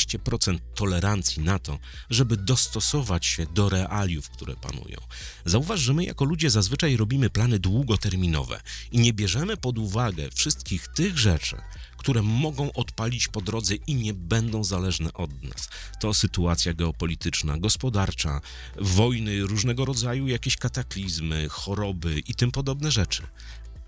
tolerancji 0.74 1.42
na 1.42 1.58
to, 1.58 1.78
żeby 2.10 2.36
dostosować 2.36 3.26
się 3.26 3.46
do 3.46 3.68
realiów, 3.68 4.30
które 4.30 4.56
panują. 4.56 4.96
Zauważ, 5.44 5.80
że 5.80 5.94
my 5.94 6.04
jako 6.04 6.24
ludzie 6.24 6.50
zazwyczaj 6.50 6.96
robimy 6.96 7.30
plany 7.30 7.58
długoterminowe 7.58 8.60
i 8.92 8.98
nie 8.98 9.12
bierzemy 9.12 9.56
pod 9.56 9.78
uwagę 9.78 10.30
wszystkich 10.30 10.88
tych 10.88 11.18
rzeczy, 11.18 11.56
które 11.96 12.22
mogą 12.22 12.72
odpalić 12.72 13.28
po 13.28 13.40
drodze 13.40 13.74
i 13.74 13.94
nie 13.94 14.14
będą 14.14 14.64
zależne 14.64 15.12
od 15.12 15.42
nas. 15.42 15.68
To 16.00 16.14
sytuacja 16.14 16.74
geopolityczna, 16.74 17.58
gospodarcza, 17.58 18.40
wojny, 18.76 19.42
różnego 19.42 19.84
rodzaju 19.84 20.28
jakieś 20.28 20.56
kataklizmy, 20.56 21.48
choroby 21.48 22.18
i 22.18 22.34
tym 22.34 22.52
podobne 22.52 22.90
rzeczy. 22.90 23.22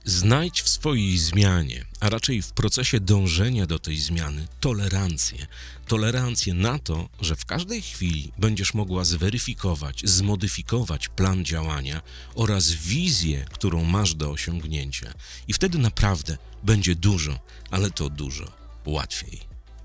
Znajdź 0.07 0.63
w 0.63 0.69
swojej 0.69 1.19
zmianie, 1.19 1.85
a 2.01 2.11
raczej 2.11 2.43
w 2.43 2.53
procesie 2.53 3.01
dążenia 3.01 3.67
do 3.67 3.79
tej 3.79 3.97
zmiany, 3.97 4.49
tolerancję. 4.61 5.47
Tolerancję 5.89 6.55
na 6.55 6.79
to, 6.79 7.09
że 7.21 7.37
w 7.37 7.45
każdej 7.45 7.83
chwili 7.83 8.33
będziesz 8.39 8.75
mogła 8.75 9.05
zweryfikować, 9.05 10.03
zmodyfikować 10.05 11.09
plan 11.09 11.45
działania 11.45 12.03
oraz 12.35 12.71
wizję, 12.71 13.47
którą 13.53 13.85
masz 13.85 14.15
do 14.15 14.31
osiągnięcia. 14.31 15.15
I 15.49 15.53
wtedy 15.53 15.79
naprawdę 15.79 16.39
będzie 16.63 16.95
dużo, 16.95 17.39
ale 17.71 17.91
to 17.91 18.11
dużo 18.11 18.53
łatwiej. 18.87 19.41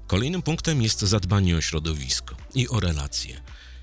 Kolejnym 0.08 0.42
punktem 0.42 0.82
jest 0.82 1.02
zadbanie 1.02 1.58
o 1.58 1.62
środowisko 1.62 2.36
i 2.56 2.70
o 2.70 2.80
relacje. 2.80 3.42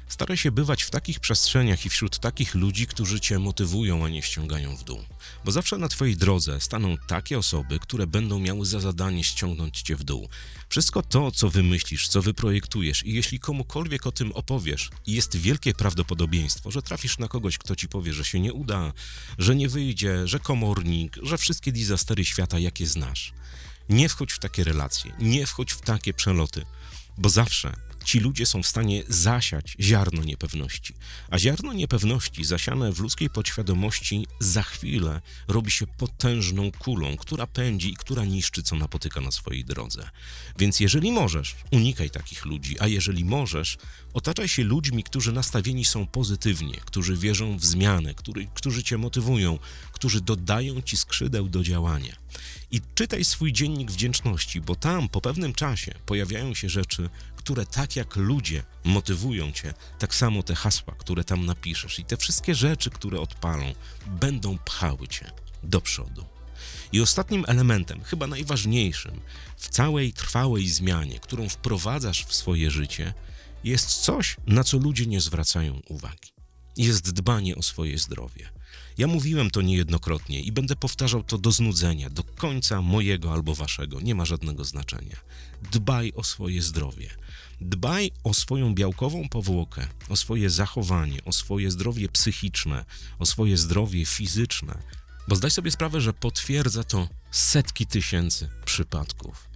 Staraj 0.09 0.37
się 0.37 0.51
bywać 0.51 0.83
w 0.83 0.91
takich 0.91 1.21
przestrzeniach 1.21 1.87
i 1.87 1.89
wśród 1.89 2.19
takich 2.19 2.55
ludzi, 2.55 2.87
którzy 2.87 3.21
cię 3.21 3.39
motywują, 3.39 4.05
a 4.05 4.09
nie 4.09 4.23
ściągają 4.23 4.77
w 4.77 4.85
dół. 4.85 5.05
Bo 5.45 5.53
zawsze 5.53 5.79
na 5.79 5.89
twojej 5.89 6.17
drodze 6.17 6.61
staną 6.61 6.97
takie 7.07 7.39
osoby, 7.39 7.79
które 7.79 8.07
będą 8.07 8.39
miały 8.39 8.67
za 8.67 8.81
zadanie 8.81 9.25
ściągnąć 9.25 9.83
cię 9.83 9.97
w 9.97 10.05
dół. 10.05 10.29
Wszystko 10.69 11.03
to, 11.03 11.31
co 11.31 11.51
wymyślisz, 11.51 12.09
co 12.09 12.23
wyprojektujesz 12.23 13.07
i 13.07 13.13
jeśli 13.13 13.39
komukolwiek 13.39 14.07
o 14.07 14.13
tym 14.13 14.33
opowiesz, 14.33 14.91
jest 15.07 15.37
wielkie 15.37 15.75
prawdopodobieństwo, 15.75 16.71
że 16.71 16.83
trafisz 16.83 17.19
na 17.19 17.29
kogoś, 17.29 17.59
kto 17.59 17.77
ci 17.77 17.89
powie, 17.89 18.13
że 18.13 18.25
się 18.25 18.41
nie 18.41 18.53
uda, 18.53 18.93
że 19.39 19.57
nie 19.57 19.69
wyjdzie, 19.69 20.27
że 20.29 20.39
komornik, 20.39 21.17
że 21.23 21.39
wszystkie 21.39 21.73
disastery 21.73 22.25
świata, 22.25 22.59
jakie 22.59 22.87
znasz. 22.87 23.33
Nie 23.89 24.09
wchodź 24.09 24.33
w 24.33 24.39
takie 24.39 24.65
relacje, 24.65 25.13
nie 25.19 25.47
wchodź 25.47 25.73
w 25.73 25.81
takie 25.81 26.15
przeloty, 26.15 26.67
bo 27.19 27.29
zawsze 27.29 27.86
ci 28.07 28.21
ludzie 28.21 28.47
są 28.47 28.63
w 28.63 28.67
stanie 28.67 29.03
zasiać 29.09 29.77
ziarno 29.81 30.25
niepewności. 30.25 30.95
A 31.31 31.39
ziarno 31.39 31.73
niepewności 31.73 32.45
zasiane 32.45 32.93
w 32.93 33.01
ludzkiej 33.01 33.31
podświadomości 33.31 34.27
za 34.41 34.63
chwilę 34.63 35.21
robi 35.49 35.71
się 35.71 35.87
potężną 35.87 36.73
kulą, 36.73 37.17
która 37.17 37.47
pędzi 37.47 37.93
i 37.93 37.97
która 37.97 38.25
niszczy, 38.25 38.63
co 38.63 38.77
napotyka 38.77 39.21
na 39.21 39.31
swojej 39.31 39.65
drodze. 39.65 40.11
Więc 40.59 40.81
jeżeli 40.81 41.13
możesz, 41.13 41.57
unikaj 41.71 42.11
takich 42.11 42.45
ludzi, 42.45 42.81
a 42.81 42.87
jeżeli 42.87 43.25
możesz, 43.25 43.79
otaczaj 44.15 44.49
się 44.49 44.65
ludźmi, 44.65 45.03
którzy 45.03 45.33
nastawieni 45.33 45.85
są 45.85 46.07
pozytywnie, 46.07 46.81
którzy 46.85 47.17
wierzą 47.17 47.59
w 47.59 47.65
zmianę, 47.65 48.15
który, 48.15 48.47
którzy 48.55 48.83
cię 48.83 48.99
motywują, 48.99 49.59
którzy 49.97 50.21
dodają 50.21 50.83
ci 50.83 50.97
skrzydeł 50.97 51.49
do 51.49 51.63
działania. 51.63 52.17
I 52.71 52.81
czytaj 52.95 53.25
swój 53.25 53.53
dziennik 53.53 53.91
wdzięczności, 53.91 54.61
bo 54.61 54.75
tam 54.75 55.09
po 55.09 55.21
pewnym 55.21 55.55
czasie 55.55 55.95
pojawiają 56.07 56.55
się 56.55 56.69
rzeczy, 56.69 57.09
które 57.37 57.67
tak 57.67 57.97
jak 57.97 58.17
ludzie 58.17 58.63
motywują 58.85 59.53
cię, 59.53 59.75
tak 59.99 60.15
samo 60.15 60.43
te 60.43 60.55
hasła, 60.55 60.95
które 60.99 61.25
tam 61.25 61.47
napiszesz 61.47 61.99
i 61.99 62.05
te 62.05 62.17
wszystkie 62.17 62.55
rzeczy, 62.55 62.91
które 62.91 63.21
odpalą, 63.21 63.75
będą 64.07 64.59
pchały 64.59 65.09
cię 65.09 65.31
do 65.63 65.81
przodu. 65.81 66.25
I 66.93 67.01
ostatnim 67.01 67.45
elementem, 67.49 68.05
chyba 68.05 68.27
najważniejszym 68.27 69.21
w 69.57 69.69
całej 69.69 70.13
trwałej 70.13 70.69
zmianie, 70.69 71.21
którą 71.21 71.49
wprowadzasz 71.49 72.25
w 72.25 72.35
swoje 72.35 72.71
życie, 72.71 73.15
jest 73.65 73.89
coś, 73.89 74.37
na 74.47 74.65
co 74.65 74.79
ludzie 74.79 75.07
nie 75.07 75.21
zwracają 75.21 75.81
uwagi. 75.89 76.33
Jest 76.77 77.13
dbanie 77.13 77.57
o 77.57 77.63
swoje 77.63 77.99
zdrowie. 77.99 78.56
Ja 78.99 79.07
mówiłem 79.07 79.51
to 79.51 79.63
niejednokrotnie 79.63 80.41
i 80.41 80.53
będę 80.53 80.77
powtarzał 80.77 81.23
to 81.23 81.39
do 81.39 81.53
znudzenia, 81.53 82.11
do 82.11 82.25
końca 82.25 82.83
mojego 82.83 83.33
albo 83.33 83.55
waszego, 83.55 84.01
nie 84.01 84.15
ma 84.15 84.25
żadnego 84.25 84.65
znaczenia. 84.65 85.17
Dbaj 85.73 86.13
o 86.17 86.25
swoje 86.25 86.63
zdrowie. 86.63 87.11
Dbaj 87.61 88.11
o 88.25 88.35
swoją 88.35 88.75
białkową 88.75 89.29
powłokę, 89.29 89.87
o 90.09 90.17
swoje 90.17 90.51
zachowanie, 90.51 91.25
o 91.25 91.33
swoje 91.33 91.71
zdrowie 91.71 92.09
psychiczne, 92.09 92.85
o 93.19 93.27
swoje 93.27 93.57
zdrowie 93.57 94.07
fizyczne, 94.07 94.83
bo 95.29 95.37
zdaj 95.37 95.51
sobie 95.51 95.71
sprawę, 95.71 96.01
że 96.01 96.13
potwierdza 96.13 96.85
to 96.85 97.09
setki 97.31 97.87
tysięcy 97.87 98.49
przypadków. 98.65 99.49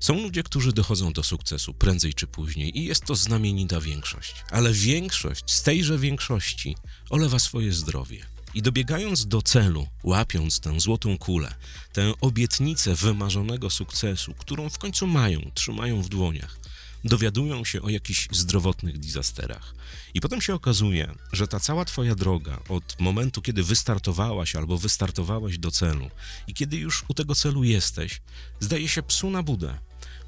Są 0.00 0.14
ludzie, 0.14 0.42
którzy 0.42 0.72
dochodzą 0.72 1.12
do 1.12 1.22
sukcesu 1.22 1.74
prędzej 1.74 2.14
czy 2.14 2.26
później 2.26 2.78
i 2.78 2.84
jest 2.84 3.04
to 3.04 3.14
znamienita 3.14 3.80
większość, 3.80 4.34
ale 4.50 4.72
większość 4.72 5.52
z 5.52 5.62
tejże 5.62 5.98
większości 5.98 6.76
olewa 7.10 7.38
swoje 7.38 7.72
zdrowie. 7.72 8.37
I 8.54 8.62
dobiegając 8.62 9.26
do 9.26 9.42
celu, 9.42 9.86
łapiąc 10.02 10.60
tę 10.60 10.80
złotą 10.80 11.18
kulę, 11.18 11.54
tę 11.92 12.12
obietnicę 12.20 12.94
wymarzonego 12.94 13.70
sukcesu, 13.70 14.34
którą 14.38 14.70
w 14.70 14.78
końcu 14.78 15.06
mają, 15.06 15.50
trzymają 15.54 16.02
w 16.02 16.08
dłoniach, 16.08 16.58
dowiadują 17.04 17.64
się 17.64 17.82
o 17.82 17.88
jakichś 17.88 18.28
zdrowotnych 18.32 18.98
disasterach. 18.98 19.74
I 20.14 20.20
potem 20.20 20.40
się 20.40 20.54
okazuje, 20.54 21.14
że 21.32 21.48
ta 21.48 21.60
cała 21.60 21.84
Twoja 21.84 22.14
droga, 22.14 22.60
od 22.68 23.00
momentu, 23.00 23.42
kiedy 23.42 23.62
wystartowałaś 23.62 24.56
albo 24.56 24.78
wystartowałeś 24.78 25.58
do 25.58 25.70
celu 25.70 26.10
i 26.46 26.54
kiedy 26.54 26.76
już 26.76 27.04
u 27.08 27.14
tego 27.14 27.34
celu 27.34 27.64
jesteś, 27.64 28.20
zdaje 28.60 28.88
się 28.88 29.02
psu 29.02 29.30
na 29.30 29.42
budę, 29.42 29.78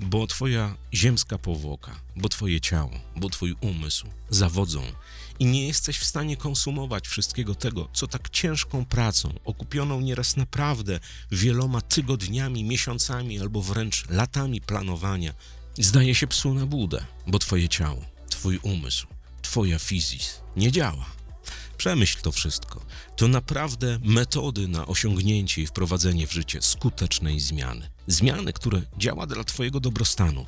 bo 0.00 0.26
Twoja 0.26 0.76
ziemska 0.94 1.38
powłoka, 1.38 2.00
bo 2.16 2.28
Twoje 2.28 2.60
ciało, 2.60 3.00
bo 3.16 3.30
Twój 3.30 3.56
umysł 3.60 4.06
zawodzą 4.30 4.82
i 5.40 5.46
nie 5.46 5.66
jesteś 5.66 5.98
w 5.98 6.04
stanie 6.04 6.36
konsumować 6.36 7.08
wszystkiego 7.08 7.54
tego, 7.54 7.88
co 7.92 8.06
tak 8.06 8.30
ciężką 8.30 8.84
pracą, 8.84 9.34
okupioną 9.44 10.00
nieraz 10.00 10.36
naprawdę 10.36 11.00
wieloma 11.32 11.80
tygodniami, 11.80 12.64
miesiącami 12.64 13.40
albo 13.40 13.62
wręcz 13.62 14.08
latami 14.08 14.60
planowania, 14.60 15.34
zdaje 15.78 16.14
się 16.14 16.26
psu 16.26 16.54
na 16.54 16.66
budę, 16.66 17.04
bo 17.26 17.38
Twoje 17.38 17.68
ciało, 17.68 18.04
Twój 18.28 18.58
umysł, 18.62 19.06
Twoja 19.42 19.78
fizis 19.78 20.40
nie 20.56 20.72
działa. 20.72 21.06
Przemyśl 21.76 22.20
to 22.22 22.32
wszystko. 22.32 22.84
To 23.16 23.28
naprawdę 23.28 23.98
metody 24.02 24.68
na 24.68 24.86
osiągnięcie 24.86 25.62
i 25.62 25.66
wprowadzenie 25.66 26.26
w 26.26 26.32
życie 26.32 26.62
skutecznej 26.62 27.40
zmiany. 27.40 27.90
Zmiany, 28.06 28.52
które 28.52 28.82
działa 28.98 29.26
dla 29.26 29.44
Twojego 29.44 29.80
dobrostanu. 29.80 30.46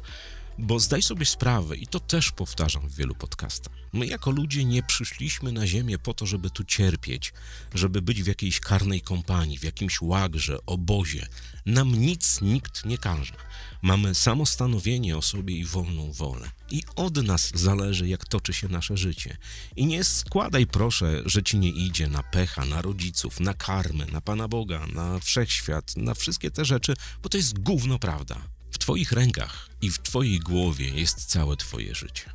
Bo 0.59 0.81
zdaj 0.81 1.03
sobie 1.03 1.27
sprawę, 1.27 1.77
i 1.77 1.87
to 1.87 2.01
też 2.01 2.33
powtarzam 2.33 2.89
w 2.89 2.95
wielu 2.95 3.15
podcastach, 3.15 3.73
my 3.93 4.07
jako 4.07 4.31
ludzie 4.31 4.65
nie 4.65 4.83
przyszliśmy 4.83 5.53
na 5.53 5.67
Ziemię 5.67 5.99
po 5.99 6.15
to, 6.15 6.27
żeby 6.27 6.51
tu 6.51 6.65
cierpieć, 6.65 7.33
żeby 7.75 8.03
być 8.03 8.23
w 8.23 8.27
jakiejś 8.27 8.61
karnej 8.61 9.01
kompanii, 9.01 9.59
w 9.59 9.63
jakimś 9.63 10.01
łagrze, 10.01 10.59
obozie. 10.67 11.27
Nam 11.67 11.95
nic 12.01 12.41
nikt 12.41 12.85
nie 12.85 12.99
każe. 12.99 13.35
Mamy 13.83 14.15
samostanowienie 14.15 15.17
o 15.17 15.23
sobie 15.23 15.57
i 15.57 15.65
wolną 15.65 16.13
wolę. 16.13 16.51
I 16.71 16.83
od 16.97 17.17
nas 17.17 17.53
zależy, 17.55 18.09
jak 18.09 18.29
toczy 18.29 18.53
się 18.53 18.69
nasze 18.69 18.97
życie. 18.97 19.37
I 19.77 19.87
nie 19.87 20.05
składaj 20.05 20.67
proszę, 20.67 21.23
że 21.27 21.43
ci 21.43 21.59
nie 21.59 21.71
idzie 21.71 22.09
na 22.09 22.23
pecha, 22.23 22.65
na 22.65 22.83
rodziców, 22.83 23.41
na 23.41 23.55
karmę, 23.55 24.07
na 24.07 24.21
Pana 24.21 24.49
Boga, 24.49 24.87
na 24.87 25.19
wszechświat, 25.19 25.97
na 25.97 26.15
wszystkie 26.15 26.51
te 26.51 26.65
rzeczy, 26.65 26.95
bo 27.23 27.29
to 27.29 27.37
jest 27.37 27.59
gówno 27.59 27.99
prawda. 27.99 28.43
Twoich 28.83 29.13
rękach 29.13 29.69
i 29.83 29.91
w 29.91 29.99
Twojej 29.99 30.41
głowie 30.41 30.89
jest 30.89 31.25
całe 31.25 31.57
Twoje 31.57 31.95
życie. 31.95 32.31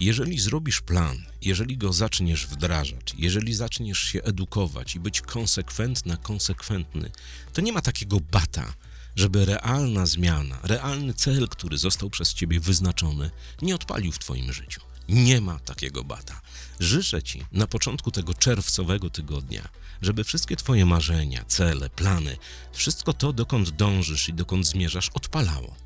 Jeżeli 0.00 0.38
zrobisz 0.38 0.80
plan, 0.80 1.18
jeżeli 1.42 1.76
go 1.76 1.92
zaczniesz 1.92 2.46
wdrażać, 2.46 3.14
jeżeli 3.18 3.54
zaczniesz 3.54 3.98
się 3.98 4.22
edukować 4.22 4.94
i 4.94 5.00
być 5.00 5.20
konsekwentna, 5.20 6.16
konsekwentny, 6.16 7.10
to 7.52 7.60
nie 7.60 7.72
ma 7.72 7.80
takiego 7.80 8.20
bata, 8.20 8.74
żeby 9.16 9.44
realna 9.44 10.06
zmiana, 10.06 10.58
realny 10.62 11.14
cel, 11.14 11.48
który 11.48 11.78
został 11.78 12.10
przez 12.10 12.34
Ciebie 12.34 12.60
wyznaczony, 12.60 13.30
nie 13.62 13.74
odpalił 13.74 14.12
w 14.12 14.18
Twoim 14.18 14.52
życiu. 14.52 14.80
Nie 15.08 15.40
ma 15.40 15.58
takiego 15.58 16.04
bata. 16.04 16.40
Życzę 16.80 17.22
Ci 17.22 17.42
na 17.52 17.66
początku 17.66 18.10
tego 18.10 18.34
czerwcowego 18.34 19.10
tygodnia, 19.10 19.68
żeby 20.02 20.24
wszystkie 20.24 20.56
Twoje 20.56 20.86
marzenia, 20.86 21.44
cele, 21.44 21.90
plany, 21.90 22.36
wszystko 22.72 23.12
to, 23.12 23.32
dokąd 23.32 23.70
dążysz 23.70 24.28
i 24.28 24.34
dokąd 24.34 24.66
zmierzasz, 24.66 25.10
odpalało. 25.14 25.76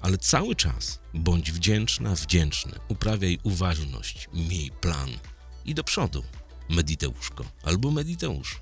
Ale 0.00 0.18
cały 0.18 0.56
czas 0.56 1.00
bądź 1.14 1.52
wdzięczna, 1.52 2.14
wdzięczny, 2.14 2.72
uprawiaj 2.88 3.38
uważność, 3.42 4.28
miej 4.32 4.70
plan 4.70 5.10
i 5.64 5.74
do 5.74 5.84
przodu. 5.84 6.24
Mediteuszko 6.68 7.44
albo 7.62 7.90
Mediteusz. 7.90 8.60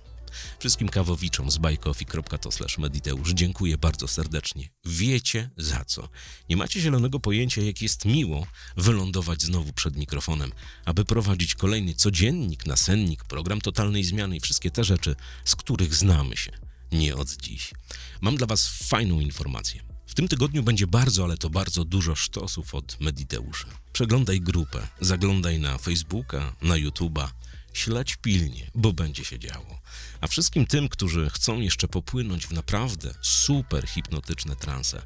Wszystkim 0.58 0.88
kawowiczom 0.88 1.50
z 1.50 1.58
bajkofi.to 1.58 2.50
mediteusz 2.78 3.32
dziękuję 3.32 3.78
bardzo 3.78 4.08
serdecznie. 4.08 4.68
Wiecie 4.84 5.50
za 5.56 5.84
co. 5.84 6.08
Nie 6.48 6.56
macie 6.56 6.80
zielonego 6.80 7.20
pojęcia, 7.20 7.62
jak 7.62 7.82
jest 7.82 8.04
miło 8.04 8.46
wylądować 8.76 9.42
znowu 9.42 9.72
przed 9.72 9.96
mikrofonem, 9.96 10.52
aby 10.84 11.04
prowadzić 11.04 11.54
kolejny 11.54 11.94
codziennik, 11.94 12.66
nasennik, 12.66 13.24
program 13.24 13.60
totalnej 13.60 14.04
zmiany 14.04 14.36
i 14.36 14.40
wszystkie 14.40 14.70
te 14.70 14.84
rzeczy, 14.84 15.16
z 15.44 15.56
których 15.56 15.94
znamy 15.94 16.36
się. 16.36 16.52
Nie 16.92 17.16
od 17.16 17.36
dziś. 17.36 17.72
Mam 18.20 18.36
dla 18.36 18.46
Was 18.46 18.68
fajną 18.68 19.20
informację. 19.20 19.82
W 20.06 20.14
tym 20.14 20.28
tygodniu 20.28 20.62
będzie 20.62 20.86
bardzo, 20.86 21.24
ale 21.24 21.36
to 21.36 21.50
bardzo 21.50 21.84
dużo 21.84 22.14
sztosów 22.14 22.74
od 22.74 23.00
Mediteusza. 23.00 23.68
Przeglądaj 23.92 24.40
grupę, 24.40 24.88
zaglądaj 25.00 25.58
na 25.58 25.78
Facebooka, 25.78 26.56
na 26.62 26.74
YouTube'a, 26.74 27.28
śledź 27.72 28.16
pilnie, 28.16 28.70
bo 28.74 28.92
będzie 28.92 29.24
się 29.24 29.38
działo. 29.38 29.80
A 30.20 30.26
wszystkim 30.26 30.66
tym, 30.66 30.88
którzy 30.88 31.30
chcą 31.30 31.60
jeszcze 31.60 31.88
popłynąć 31.88 32.46
w 32.46 32.52
naprawdę 32.52 33.14
super 33.22 33.86
hipnotyczne 33.86 34.56
transe, 34.56 35.02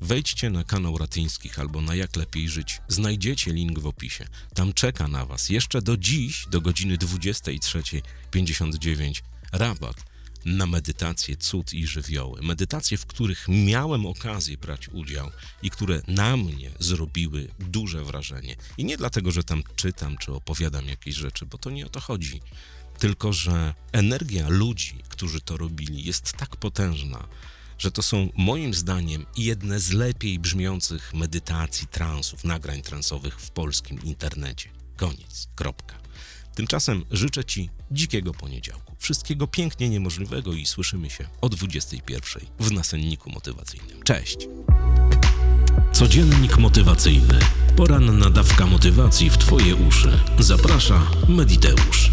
wejdźcie 0.00 0.50
na 0.50 0.64
kanał 0.64 0.98
Ratyńskich 0.98 1.58
albo 1.58 1.80
na 1.80 1.94
Jak 1.94 2.16
Lepiej 2.16 2.48
Żyć. 2.48 2.80
Znajdziecie 2.88 3.52
link 3.52 3.78
w 3.78 3.86
opisie. 3.86 4.26
Tam 4.54 4.72
czeka 4.72 5.08
na 5.08 5.26
Was 5.26 5.48
jeszcze 5.48 5.82
do 5.82 5.96
dziś, 5.96 6.46
do 6.50 6.60
godziny 6.60 6.98
23.59 6.98 9.22
rabat 9.52 10.13
na 10.44 10.66
medytacje 10.66 11.36
cud 11.36 11.72
i 11.72 11.86
żywioły. 11.86 12.42
Medytacje, 12.42 12.98
w 12.98 13.06
których 13.06 13.46
miałem 13.48 14.06
okazję 14.06 14.56
brać 14.56 14.88
udział 14.88 15.30
i 15.62 15.70
które 15.70 16.02
na 16.08 16.36
mnie 16.36 16.70
zrobiły 16.78 17.48
duże 17.58 18.04
wrażenie. 18.04 18.56
I 18.78 18.84
nie 18.84 18.96
dlatego, 18.96 19.30
że 19.30 19.44
tam 19.44 19.62
czytam 19.76 20.16
czy 20.16 20.32
opowiadam 20.32 20.88
jakieś 20.88 21.14
rzeczy, 21.14 21.46
bo 21.46 21.58
to 21.58 21.70
nie 21.70 21.86
o 21.86 21.88
to 21.88 22.00
chodzi. 22.00 22.40
Tylko, 22.98 23.32
że 23.32 23.74
energia 23.92 24.48
ludzi, 24.48 24.94
którzy 25.08 25.40
to 25.40 25.56
robili, 25.56 26.04
jest 26.04 26.32
tak 26.32 26.56
potężna, 26.56 27.28
że 27.78 27.90
to 27.90 28.02
są 28.02 28.28
moim 28.36 28.74
zdaniem 28.74 29.26
jedne 29.36 29.80
z 29.80 29.92
lepiej 29.92 30.38
brzmiących 30.38 31.14
medytacji, 31.14 31.86
transów, 31.86 32.44
nagrań 32.44 32.82
transowych 32.82 33.40
w 33.40 33.50
polskim 33.50 34.02
internecie. 34.02 34.68
Koniec. 34.96 35.48
Kropka. 35.54 36.03
Tymczasem 36.54 37.04
życzę 37.10 37.44
Ci 37.44 37.70
dzikiego 37.90 38.34
poniedziałku. 38.34 38.96
Wszystkiego 38.98 39.46
pięknie 39.46 39.88
niemożliwego 39.88 40.52
i 40.52 40.66
słyszymy 40.66 41.10
się 41.10 41.28
o 41.40 41.48
21 41.48 42.42
w 42.60 42.72
nasenniku 42.72 43.30
motywacyjnym. 43.30 44.02
Cześć! 44.02 44.36
Codziennik 45.92 46.58
motywacyjny. 46.58 47.38
Poranna 47.76 48.30
dawka 48.30 48.66
motywacji 48.66 49.30
w 49.30 49.38
Twoje 49.38 49.76
uszy. 49.76 50.20
Zaprasza 50.38 51.02
Mediteusz. 51.28 52.10